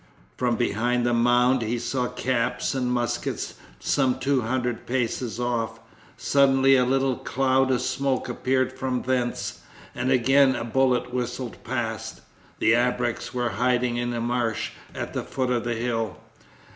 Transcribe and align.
From 0.35 0.55
behind 0.55 1.05
the 1.05 1.13
mound 1.13 1.61
he 1.61 1.77
saw 1.77 2.07
caps 2.07 2.73
and 2.73 2.91
muskets 2.91 3.53
some 3.79 4.17
two 4.17 4.41
hundred 4.41 4.87
paces 4.87 5.39
off. 5.39 5.79
Suddenly 6.17 6.75
a 6.75 6.85
little 6.85 7.17
cloud 7.17 7.69
of 7.69 7.81
smoke 7.83 8.27
appeared 8.27 8.73
from 8.73 9.03
thence, 9.03 9.61
and 9.93 10.09
again 10.11 10.55
a 10.55 10.63
bullet 10.65 11.13
whistled 11.13 11.63
past. 11.63 12.21
The 12.57 12.73
ABREKS 12.73 13.31
were 13.35 13.49
hiding 13.49 13.97
in 13.97 14.11
a 14.15 14.21
marsh 14.21 14.71
at 14.95 15.13
the 15.13 15.21
foot 15.21 15.51
of 15.51 15.65
the 15.65 15.75
hill. 15.75 16.17